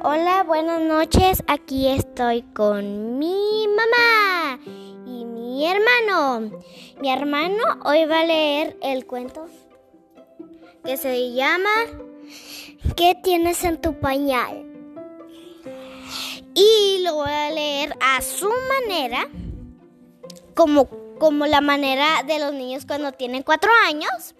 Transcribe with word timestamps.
Hola, 0.00 0.44
buenas 0.44 0.80
noches. 0.80 1.42
Aquí 1.48 1.88
estoy 1.88 2.42
con 2.42 3.18
mi 3.18 3.66
mamá 3.66 4.60
y 5.04 5.24
mi 5.24 5.66
hermano. 5.66 6.52
Mi 7.00 7.10
hermano 7.10 7.56
hoy 7.84 8.04
va 8.04 8.20
a 8.20 8.24
leer 8.24 8.78
el 8.80 9.06
cuento 9.06 9.46
que 10.84 10.96
se 10.96 11.32
llama 11.32 11.70
¿Qué 12.94 13.16
tienes 13.24 13.64
en 13.64 13.80
tu 13.80 13.98
pañal? 13.98 14.64
Y 16.54 17.02
lo 17.02 17.16
voy 17.16 17.30
a 17.30 17.50
leer 17.50 17.96
a 18.00 18.22
su 18.22 18.48
manera, 18.48 19.28
como, 20.54 20.88
como 21.18 21.46
la 21.46 21.60
manera 21.60 22.22
de 22.24 22.38
los 22.38 22.52
niños 22.52 22.86
cuando 22.86 23.10
tienen 23.10 23.42
cuatro 23.42 23.72
años, 23.88 24.36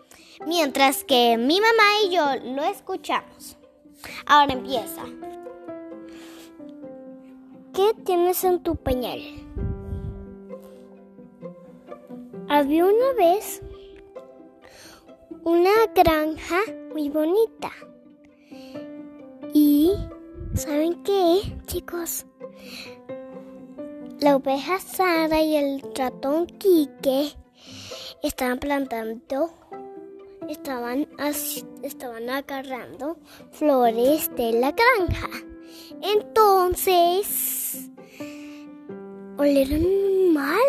mientras 0.47 1.03
que 1.03 1.37
mi 1.37 1.61
mamá 1.61 1.83
y 2.05 2.15
yo 2.15 2.27
lo 2.55 2.63
escuchamos. 2.63 3.57
Ahora 4.25 4.53
empieza. 4.53 5.03
¿Qué 7.79 7.95
tienes 8.05 8.43
en 8.43 8.61
tu 8.61 8.75
pañal? 8.75 9.21
Había 12.49 12.85
una 12.85 13.13
vez 13.17 13.63
una 15.45 15.71
granja 15.95 16.59
muy 16.93 17.09
bonita. 17.09 17.71
Y 19.55 19.93
¿saben 20.55 21.05
qué, 21.05 21.57
chicos? 21.67 22.27
La 24.19 24.35
oveja 24.35 24.81
Sara 24.81 25.41
y 25.41 25.55
el 25.55 25.81
ratón 25.95 26.47
Quique 26.47 27.31
estaban 28.25 28.59
plantando, 28.59 29.53
estaban, 30.49 31.07
estaban 31.85 32.29
agarrando 32.29 33.19
flores 33.53 34.35
de 34.35 34.55
la 34.55 34.73
granja. 34.73 35.29
Entonces, 36.03 37.58
olieron 39.39 40.33
mal, 40.33 40.69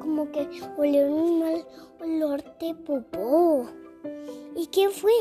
como 0.00 0.30
que 0.32 0.48
olieron 0.76 1.12
un 1.12 1.40
mal 1.40 1.66
olor 2.00 2.42
de 2.58 2.74
popó. 2.74 3.68
¿Y 4.56 4.66
quién 4.68 4.90
fue? 4.90 5.12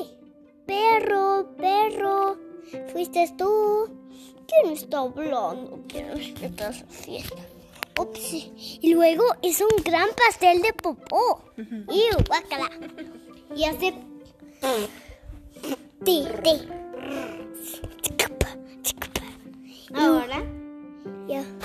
Perro, 0.65 1.49
perro, 1.57 2.37
fuiste 2.91 3.31
tú. 3.37 3.89
¿Quién 4.47 4.73
está 4.73 4.99
hablando? 4.99 5.79
¿Quién 5.87 6.11
está 6.41 6.69
haciendo? 6.69 7.35
Ups. 7.99 8.49
Y 8.81 8.93
luego 8.93 9.23
hizo 9.41 9.65
un 9.65 9.83
gran 9.83 10.09
pastel 10.15 10.61
de 10.61 10.73
popó. 10.73 11.43
Y 11.57 12.03
guácala. 12.27 12.69
Y 13.55 13.65
hace. 13.65 13.93
Ti, 16.03 16.25
ti. 16.43 16.67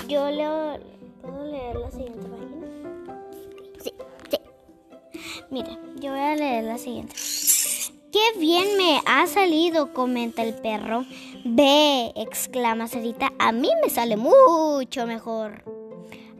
Yo 0.09 0.29
leo. 0.31 0.79
¿Puedo 1.21 1.45
leer 1.45 1.75
la 1.75 1.91
siguiente 1.91 2.27
página? 2.27 2.67
Sí, 3.81 3.93
sí. 4.29 4.37
Mira, 5.51 5.79
yo 5.99 6.11
voy 6.11 6.19
a 6.19 6.35
leer 6.35 6.63
la 6.63 6.77
siguiente. 6.77 7.15
¡Qué 8.11 8.39
bien 8.39 8.75
me 8.77 9.01
ha 9.05 9.27
salido! 9.27 9.93
comenta 9.93 10.41
el 10.41 10.55
perro. 10.55 11.05
Ve, 11.45 12.11
exclama 12.15 12.87
Sarita, 12.87 13.31
a 13.37 13.51
mí 13.51 13.69
me 13.83 13.89
sale 13.89 14.17
mucho 14.17 15.05
mejor. 15.05 15.63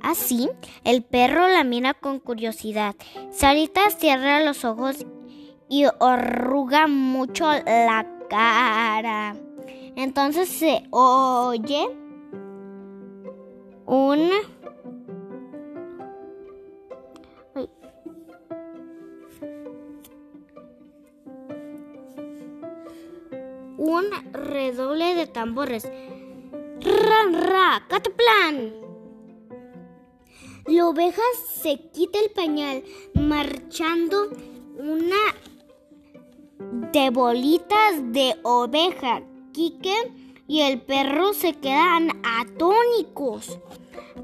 Así, 0.01 0.49
el 0.83 1.03
perro 1.03 1.47
la 1.47 1.63
mira 1.63 1.93
con 1.93 2.19
curiosidad. 2.19 2.95
Sarita 3.31 3.89
cierra 3.91 4.41
los 4.41 4.65
ojos 4.65 5.05
y 5.69 5.85
arruga 5.99 6.87
mucho 6.87 7.45
la 7.51 8.07
cara. 8.29 9.35
Entonces 9.95 10.49
se 10.49 10.83
oye 10.89 11.87
un 13.89 14.29
un 23.79 24.05
redoble 24.31 25.15
de 25.15 25.25
tambores. 25.25 25.89
¡Ran, 26.81 27.33
ra! 27.33 27.83
¡Cataplan! 27.87 28.73
La 30.67 30.85
oveja 30.85 31.23
se 31.51 31.79
quita 31.89 32.19
el 32.19 32.29
pañal, 32.29 32.83
marchando 33.15 34.29
una 34.77 35.17
de 36.91 37.09
bolitas 37.09 38.13
de 38.13 38.35
oveja. 38.43 39.23
Quique 39.51 40.28
y 40.49 40.61
el 40.61 40.81
perro 40.81 41.31
se 41.33 41.53
quedan 41.53 42.21
atónicos. 42.25 43.59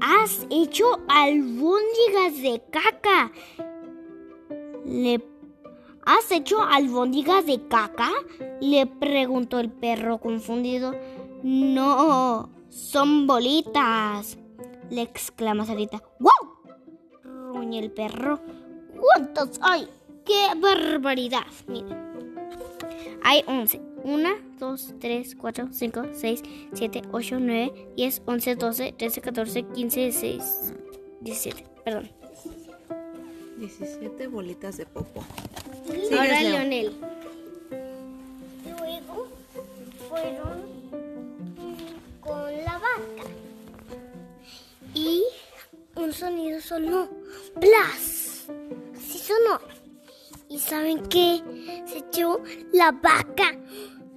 Has 0.00 0.46
hecho 0.50 0.84
albóndigas 1.08 2.42
de 2.42 2.62
caca. 2.70 3.32
Le 4.84 5.24
¿Has 6.04 6.30
hecho 6.30 6.62
albóndigas 6.62 7.46
de 7.46 7.66
caca? 7.68 8.10
Le 8.60 8.86
preguntó 8.86 9.60
el 9.60 9.70
perro 9.70 10.18
confundido. 10.18 10.94
No, 11.42 12.50
son 12.68 13.26
bolitas, 13.26 14.36
le 14.90 15.02
exclama 15.02 15.64
Sarita. 15.64 16.02
¡Wow! 16.18 16.32
Ruñe 17.22 17.78
el 17.78 17.90
perro. 17.92 18.40
¿Cuántas 19.00 19.60
hay? 19.62 19.88
¡Qué 20.24 20.48
barbaridad! 20.60 21.46
Miren. 21.68 22.06
Hay 23.22 23.44
11. 23.46 23.85
1, 24.06 24.28
2, 24.60 24.94
3, 25.00 25.34
4, 25.34 25.68
5, 25.72 26.02
6, 26.12 26.42
7, 26.74 27.02
8, 27.10 27.40
9, 27.40 27.88
10, 27.96 28.22
11, 28.24 28.54
12, 28.54 28.92
13, 28.92 29.20
14, 29.20 29.62
15, 29.64 30.00
16, 30.00 30.72
17. 31.22 31.66
Perdón. 31.84 32.08
17 33.58 34.28
bolitas 34.28 34.76
de 34.76 34.86
popo. 34.86 35.24
Ahora 36.12 36.40
Leonel. 36.40 36.92
Luego 38.78 39.26
fueron 40.08 40.62
con 42.20 42.64
la 42.64 42.74
vaca. 42.74 43.28
Y 44.94 45.24
un 45.96 46.12
sonido 46.12 46.60
sonó. 46.60 47.08
¡Blas! 47.56 48.46
Así 48.96 49.18
sonó. 49.18 49.60
¿Y 50.48 50.60
saben 50.60 51.04
qué? 51.08 51.42
Se 51.86 51.98
echó 51.98 52.40
la 52.72 52.92
vaca. 52.92 53.58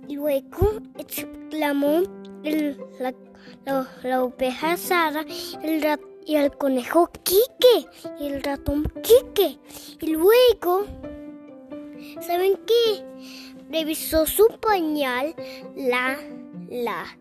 Luego 0.09 0.81
exclamó 0.97 2.01
el, 2.43 2.77
la, 2.99 3.13
la, 3.65 3.87
la 4.03 4.23
oveja 4.23 4.75
Sara, 4.75 5.23
el 5.61 5.81
ratón 5.81 6.09
y 6.29 6.35
el 6.35 6.55
conejo 6.55 7.09
Quique 7.23 7.89
y 8.19 8.27
el 8.27 8.43
ratón 8.43 8.91
Quique. 9.01 9.57
Y 9.99 10.11
luego, 10.11 10.85
¿saben 12.21 12.59
qué? 12.67 13.03
Revisó 13.71 14.27
su 14.27 14.47
pañal 14.59 15.35
la, 15.75 16.19
la, 16.69 17.17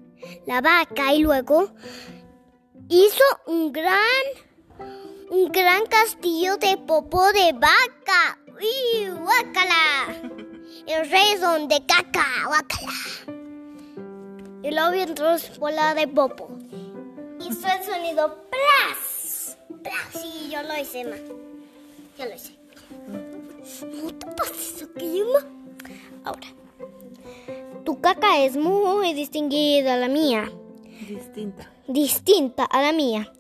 la 0.47 0.61
vaca 0.61 1.15
y 1.15 1.21
luego 1.21 1.71
hizo 2.89 3.25
un 3.47 3.73
gran, 3.73 3.97
un 5.31 5.51
gran 5.53 5.87
castillo 5.87 6.59
de 6.59 6.77
popo 6.87 7.33
de 7.33 7.53
vaca. 7.55 8.39
¡Uy, 8.61 9.09
guácala! 9.09 10.48
El 10.87 11.11
rey 11.11 11.37
son 11.41 11.69
de 11.69 11.85
caca, 11.87 12.27
guácala. 12.47 12.93
Y 14.63 14.71
luego 14.71 14.93
entró 14.93 15.37
bola 15.59 15.95
de 15.95 16.09
popo 16.09 16.59
hizo 17.49 17.67
el 17.67 17.85
sonido 17.85 18.37
plas. 18.51 19.59
Plas. 19.83 19.95
Sí, 20.13 20.51
yo 20.51 20.63
lo 20.63 20.77
hice, 20.79 21.05
ma. 21.05 21.17
Yo 22.19 22.25
lo 22.25 22.35
hice. 22.35 22.59
No 24.03 24.15
te 24.15 24.27
pases, 24.27 24.83
¿ok, 24.83 25.03
ma? 25.33 25.49
Ahora, 26.25 26.49
tu 27.85 28.01
caca 28.01 28.41
es 28.45 28.57
muy 28.57 29.15
distinguida 29.15 29.95
a 29.95 29.97
la 29.99 30.09
mía. 30.09 30.51
Distinta. 31.07 31.71
Distinta 31.87 32.65
a 32.65 32.83
la 32.83 32.93
mía. 32.93 33.33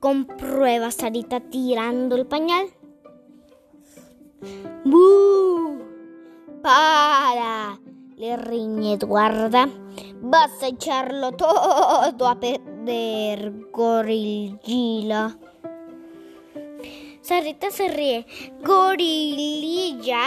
Comprueba 0.00 0.90
Sarita 0.90 1.40
tirando 1.40 2.16
el 2.16 2.26
pañal. 2.26 2.68
¡Bú! 4.84 5.45
¡Para! 6.66 7.78
Le 8.16 8.36
riñe 8.36 8.94
Eduarda. 8.94 9.68
Vas 10.20 10.60
a 10.64 10.66
echarlo 10.66 11.30
todo 11.30 12.26
a 12.26 12.40
perder, 12.40 13.52
gorillila. 13.70 15.38
Sarita 17.20 17.70
se 17.70 17.86
ríe. 17.86 18.26
Gorililla. 18.64 20.22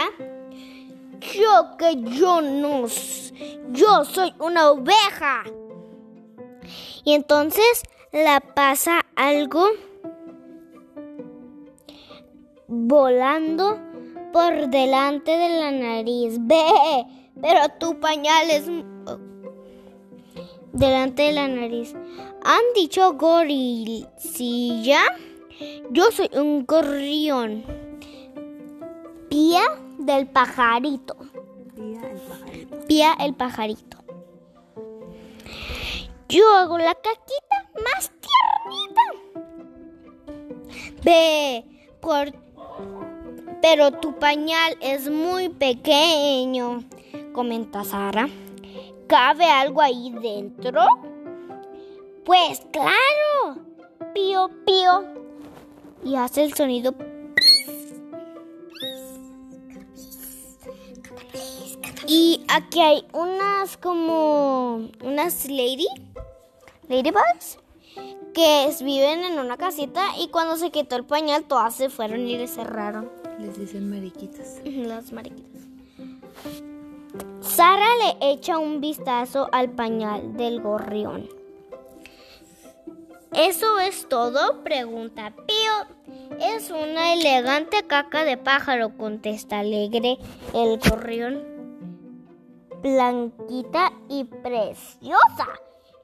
Yo 1.20 1.76
que 1.76 2.00
yo 2.18 2.40
no. 2.40 2.86
Yo 3.72 4.06
soy 4.06 4.32
una 4.38 4.70
oveja. 4.70 5.44
Y 7.04 7.12
entonces 7.12 7.82
la 8.12 8.40
pasa 8.40 9.04
algo 9.14 9.66
volando 12.66 13.89
por 14.32 14.68
delante 14.68 15.30
de 15.30 15.48
la 15.48 15.70
nariz. 15.70 16.36
Ve, 16.40 17.06
pero 17.40 17.60
tu 17.78 17.98
pañal 18.00 18.50
es 18.50 18.66
delante 20.72 21.22
de 21.22 21.32
la 21.32 21.48
nariz. 21.48 21.94
¿Han 22.44 22.62
dicho 22.74 23.14
gorilla? 23.14 25.02
Yo 25.90 26.10
soy 26.10 26.30
un 26.34 26.64
gorrión. 26.66 27.64
Pía 29.28 29.62
del 29.98 30.26
pajarito. 30.26 31.16
Pía 31.76 32.00
el 32.10 32.18
pajarito. 32.18 32.86
Pía 32.86 33.14
el 33.20 33.34
pajarito. 33.34 33.98
Yo 36.28 36.48
hago 36.54 36.78
la 36.78 36.94
caquita 36.94 37.70
más 37.84 38.12
tiernita. 38.20 39.02
Ve, 41.02 41.64
por... 42.00 42.32
pero 43.62 43.92
tu 43.92 44.14
pañal 44.14 44.76
es 44.80 45.10
muy 45.10 45.48
pequeño, 45.48 46.84
comenta 47.32 47.84
Sara. 47.84 48.28
¿Cabe 49.06 49.44
algo 49.44 49.82
ahí 49.82 50.14
dentro? 50.22 50.82
Pues 52.24 52.62
claro. 52.72 53.60
Pío, 54.14 54.50
pío. 54.64 55.04
Y 56.04 56.16
hace 56.16 56.44
el 56.44 56.54
sonido. 56.54 56.94
Y 62.06 62.44
aquí 62.48 62.80
hay 62.80 63.06
unas 63.12 63.76
como 63.76 64.88
unas 65.04 65.48
lady 65.48 65.86
ladybugs 66.88 67.58
que 68.34 68.74
viven 68.82 69.22
en 69.24 69.38
una 69.38 69.56
casita 69.56 70.02
y 70.18 70.28
cuando 70.28 70.56
se 70.56 70.70
quitó 70.70 70.96
el 70.96 71.04
pañal 71.04 71.44
todas 71.44 71.74
se 71.74 71.88
fueron 71.88 72.26
y 72.26 72.36
le 72.36 72.48
cerraron 72.48 73.19
Les 73.40 73.58
dicen 73.58 73.88
mariquitas. 73.88 74.60
las 74.64 75.12
mariquitas. 75.12 75.62
Sara 77.40 77.88
le 78.04 78.32
echa 78.32 78.58
un 78.58 78.80
vistazo 78.80 79.48
al 79.52 79.70
pañal 79.70 80.36
del 80.36 80.60
gorrión. 80.60 81.28
¿Eso 83.32 83.78
es 83.78 84.08
todo? 84.08 84.62
Pregunta 84.62 85.32
Pío. 85.46 86.40
Es 86.40 86.70
una 86.70 87.14
elegante 87.14 87.86
caca 87.86 88.24
de 88.24 88.36
pájaro, 88.36 88.96
contesta 88.96 89.60
alegre 89.60 90.18
el 90.52 90.78
gorrión. 90.78 91.42
Blanquita 92.82 93.92
y 94.08 94.24
preciosa. 94.24 95.48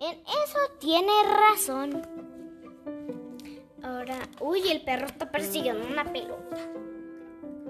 En 0.01 0.19
eso 0.21 0.59
tiene 0.79 1.13
razón. 1.51 2.03
Ahora, 3.83 4.19
uy, 4.41 4.69
el 4.71 4.83
perro 4.83 5.07
está 5.07 5.31
persiguiendo 5.31 5.87
una 5.87 6.05
pelota. 6.05 6.57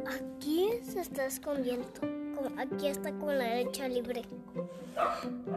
Aquí 0.09 0.71
se 0.83 1.01
está 1.01 1.27
escondiendo. 1.27 1.89
Aquí 2.57 2.89
está 2.89 3.13
con 3.13 3.39
la 3.39 3.45
derecha 3.45 3.89
libre. 3.89 4.23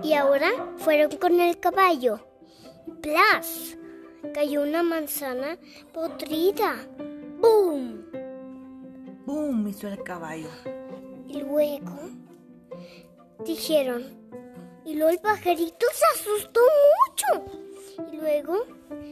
Y 0.03 0.13
ahora 0.13 0.49
fueron 0.77 1.11
con 1.17 1.39
el 1.39 1.59
caballo. 1.59 2.19
¡Plas! 3.01 3.77
Cayó 4.33 4.63
una 4.63 4.83
manzana 4.83 5.57
podrida. 5.93 6.75
¡Boom! 7.39 8.05
¡Bum! 9.25 9.67
Hizo 9.67 9.87
el 9.87 10.03
caballo. 10.03 10.49
Y 11.27 11.41
luego 11.41 12.09
dijeron. 13.45 14.03
Y 14.85 14.95
luego 14.95 15.11
el 15.11 15.19
pajarito 15.19 15.85
se 15.93 16.19
asustó 16.19 16.61
mucho. 17.07 18.09
Y 18.11 18.17
luego 18.17 18.65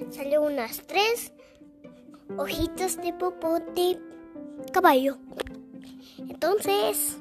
salió 0.10 0.42
unas 0.42 0.82
tres 0.88 1.34
hojitas 2.38 2.98
de 2.98 3.14
popó 3.14 3.60
de 3.60 4.00
caballo. 4.72 5.18
Entonces, 6.18 7.18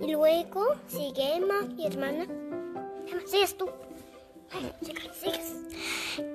y 0.00 0.12
luego 0.12 0.66
sigue 0.86 1.36
Emma, 1.36 1.62
mi 1.62 1.86
hermana. 1.86 2.24
Emma, 2.24 3.22
sigues 3.26 3.56
tú. 3.56 3.68
Sigues. 5.20 5.56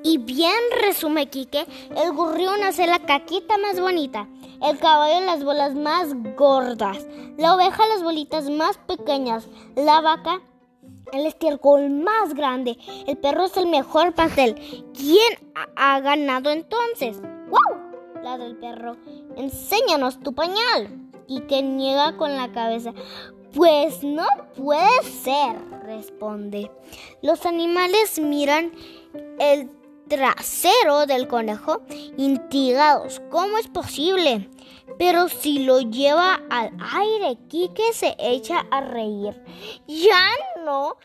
Y 0.04 0.18
bien 0.18 0.60
resume 0.82 1.30
Quique, 1.30 1.66
el 1.96 2.14
gorrión 2.14 2.64
hace 2.64 2.88
la 2.88 3.00
caquita 3.00 3.58
más 3.60 3.80
bonita, 3.80 4.28
el 4.64 4.80
caballo 4.80 5.24
las 5.26 5.44
bolas 5.44 5.76
más 5.76 6.16
gordas, 6.36 7.06
la 7.38 7.54
oveja 7.54 7.88
las 7.90 8.02
bolitas 8.02 8.50
más 8.50 8.78
pequeñas, 8.80 9.48
la 9.76 10.02
vaca 10.02 10.42
el 11.14 11.26
estiércol 11.26 11.90
más 11.90 12.34
grande, 12.34 12.78
el 13.08 13.18
perro 13.18 13.46
es 13.46 13.56
el 13.58 13.68
mejor 13.68 14.14
pastel. 14.14 14.56
¿Quién 14.94 15.54
ha 15.76 16.00
ganado 16.00 16.50
entonces? 16.50 17.22
Ladra 18.28 18.46
el 18.46 18.58
perro. 18.58 18.98
Enséñanos 19.38 20.20
tu 20.20 20.34
pañal. 20.34 21.10
Y 21.30 21.40
que 21.44 21.64
niega 21.64 22.18
con 22.18 22.36
la 22.36 22.52
cabeza. 22.52 22.94
Pues 23.54 24.04
no 24.04 24.26
puede 24.58 25.02
ser, 25.04 25.56
responde. 25.84 26.70
Los 27.22 27.46
animales 27.46 28.20
miran 28.20 28.74
el 29.40 29.72
trasero 30.10 31.06
del 31.06 31.30
conejo 31.30 31.84
intrigados. 32.18 33.22
¿Cómo 33.30 33.60
es 33.60 33.70
posible? 33.70 34.50
Pero 35.00 35.30
si 35.30 35.60
lo 35.60 35.80
lleva 35.80 36.42
al 36.50 36.72
aire, 36.96 37.38
Quique 37.48 37.94
se 37.94 38.14
echa 38.20 38.66
a 38.72 38.82
reír. 38.82 39.42
Ya 39.88 40.32
no, 40.66 40.98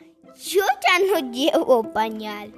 yo 0.45 0.63
ya 0.83 1.21
no 1.21 1.31
llevo 1.31 1.85
pañal. 1.93 2.53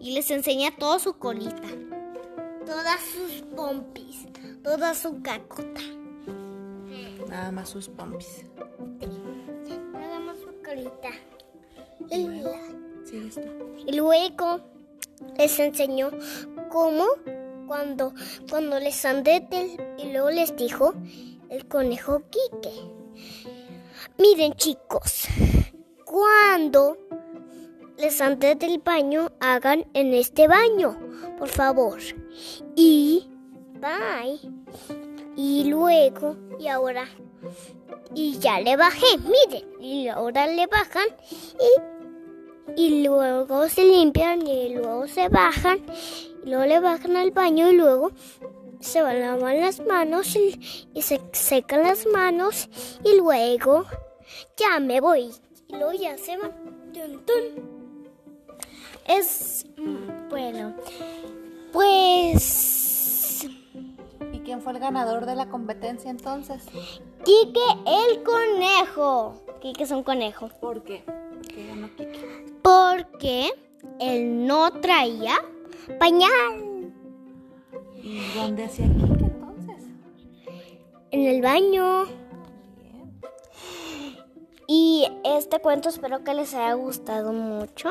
Y 0.00 0.12
les 0.12 0.30
enseña 0.30 0.70
toda 0.76 1.00
su 1.00 1.14
colita, 1.14 1.68
todas 2.68 3.00
sus 3.00 3.42
pompis, 3.56 4.26
toda 4.62 4.94
su 4.94 5.22
cacota. 5.22 5.80
Nada 7.26 7.50
más 7.50 7.70
sus 7.70 7.88
pompis. 7.88 8.44
Nada 9.94 10.20
más 10.20 10.36
su 10.38 10.52
colita. 10.62 11.08
Y 12.10 13.96
luego 13.96 14.60
les 15.38 15.58
enseñó 15.58 16.10
cómo 16.68 17.06
cuando, 17.66 18.12
cuando 18.50 18.78
les 18.78 19.02
andé 19.06 19.48
y 19.96 20.12
luego 20.12 20.30
les 20.30 20.54
dijo 20.54 20.92
el 21.48 21.66
conejo 21.68 22.22
Quique. 22.28 22.74
Miren 24.18 24.52
chicos, 24.52 25.26
cuando 26.04 26.98
les 27.98 28.20
andé 28.20 28.54
del 28.54 28.78
baño, 28.78 29.32
hagan 29.40 29.86
en 29.94 30.14
este 30.14 30.48
baño, 30.48 30.98
por 31.38 31.48
favor. 31.48 31.98
Y 32.76 33.28
bye. 33.80 34.38
Y 35.36 35.64
luego, 35.64 36.36
y 36.58 36.68
ahora, 36.68 37.06
y 38.14 38.38
ya 38.38 38.60
le 38.60 38.76
bajé, 38.76 39.18
miren, 39.18 39.68
y 39.80 40.08
ahora 40.08 40.46
le 40.46 40.66
bajan 40.66 41.08
y 41.60 41.98
y 42.76 43.02
luego 43.02 43.68
se 43.68 43.84
limpian 43.84 44.46
y 44.46 44.74
luego 44.74 45.08
se 45.08 45.28
bajan 45.28 45.80
y 46.44 46.48
luego 46.48 46.64
le 46.64 46.80
bajan 46.80 47.16
al 47.16 47.30
baño 47.30 47.70
y 47.70 47.76
luego 47.76 48.12
se 48.80 49.02
van 49.02 49.16
a 49.16 49.36
lavar 49.36 49.56
las 49.56 49.80
manos 49.80 50.36
y, 50.36 50.60
se 51.00 51.20
secan 51.32 51.82
las 51.82 52.06
manos 52.06 52.68
y 53.02 53.16
luego 53.16 53.84
ya 54.56 54.78
me 54.80 55.00
voy 55.00 55.32
y 55.68 55.76
luego 55.76 55.92
ya 55.92 56.16
se 56.18 56.36
van. 56.36 56.52
Es 59.06 59.66
bueno, 60.30 60.74
pues 61.72 63.46
¿Y 64.32 64.38
quién 64.40 64.60
fue 64.60 64.72
el 64.72 64.78
ganador 64.78 65.26
de 65.26 65.34
la 65.34 65.48
competencia 65.48 66.10
entonces? 66.10 66.64
Quique 67.24 67.60
el 67.86 68.22
conejo. 68.22 69.34
Quique 69.60 69.84
es 69.84 69.90
un 69.90 70.02
conejo. 70.02 70.48
¿Por 70.60 70.82
qué? 70.82 71.04
¿Qué 71.48 71.66
ganó 71.66 71.88
Kiki? 71.96 72.20
Porque 72.62 73.50
él 74.00 74.46
no 74.46 74.70
traía 74.80 75.34
pañal 75.98 76.92
¿Y 78.02 78.20
dónde 78.34 78.64
hacía 78.64 78.86
Kiki 78.86 79.24
entonces? 79.24 79.84
en 81.10 81.24
el 81.26 81.40
baño. 81.42 82.04
Y 84.66 85.08
este 85.24 85.60
cuento 85.60 85.88
espero 85.88 86.22
que 86.24 86.34
les 86.34 86.52
haya 86.54 86.74
gustado 86.74 87.32
mucho. 87.32 87.90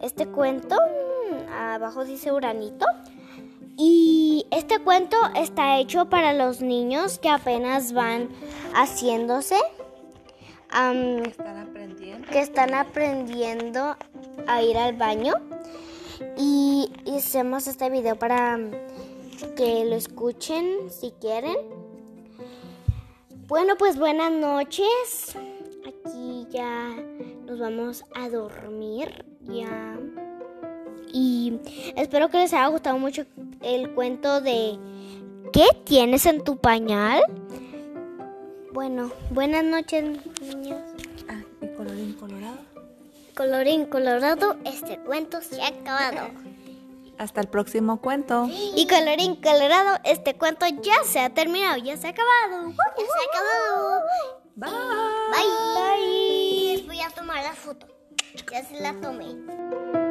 Este 0.00 0.26
cuento, 0.26 0.76
abajo 1.52 2.04
dice 2.04 2.32
Uranito. 2.32 2.86
Y 3.76 4.46
este 4.50 4.78
cuento 4.80 5.16
está 5.36 5.78
hecho 5.78 6.08
para 6.08 6.32
los 6.32 6.60
niños 6.60 7.18
que 7.18 7.28
apenas 7.28 7.92
van 7.92 8.28
haciéndose, 8.74 9.56
am, 10.70 11.18
Están 11.24 11.58
aprendiendo. 11.58 12.28
que 12.28 12.40
están 12.40 12.74
aprendiendo 12.74 13.96
a 14.46 14.62
ir 14.62 14.76
al 14.76 14.96
baño. 14.96 15.34
Y 16.36 16.90
hicimos 17.04 17.68
este 17.68 17.90
video 17.90 18.16
para 18.16 18.58
que 19.56 19.84
lo 19.84 19.94
escuchen 19.94 20.90
si 20.90 21.12
quieren. 21.20 21.56
Bueno, 23.46 23.76
pues 23.78 23.96
buenas 23.96 24.32
noches. 24.32 25.36
Aquí 25.86 26.46
ya 26.50 26.96
nos 27.46 27.60
vamos 27.60 28.04
a 28.14 28.28
dormir. 28.28 29.24
Ya. 29.48 29.98
Y 31.12 31.58
espero 31.96 32.28
que 32.28 32.38
les 32.38 32.52
haya 32.52 32.66
gustado 32.68 32.98
mucho 32.98 33.24
el 33.62 33.90
cuento 33.94 34.40
de 34.40 34.78
¿Qué 35.52 35.66
tienes 35.84 36.26
en 36.26 36.44
tu 36.44 36.58
pañal? 36.58 37.22
Bueno, 38.72 39.10
buenas 39.30 39.64
noches, 39.64 40.04
niños. 40.42 40.78
Ah, 41.28 41.40
y 41.62 41.68
colorín 41.74 42.12
colorado. 42.14 42.58
colorín 43.34 43.86
colorado, 43.86 44.56
este 44.64 44.98
cuento 44.98 45.40
se 45.40 45.62
ha 45.62 45.68
acabado. 45.68 46.28
Hasta 47.16 47.40
el 47.40 47.48
próximo 47.48 48.00
cuento. 48.00 48.46
Y 48.50 48.86
colorín 48.86 49.36
colorado, 49.36 49.98
este 50.04 50.34
cuento 50.34 50.66
ya 50.82 51.02
se 51.04 51.20
ha 51.20 51.30
terminado, 51.30 51.78
ya 51.78 51.96
se 51.96 52.08
ha 52.08 52.10
acabado. 52.10 52.70
Ya 52.70 53.04
se 53.04 53.18
ha 53.20 53.30
acabado. 53.30 54.00
Bye. 54.54 54.70
Bye. 55.32 55.96
Bye. 55.96 56.76
Les 56.76 56.86
voy 56.86 57.00
a 57.00 57.10
tomar 57.10 57.42
la 57.42 57.54
foto. 57.54 57.97
Ya 58.46 58.64
se 58.64 58.80
la 58.80 58.94
tomé. 59.00 60.07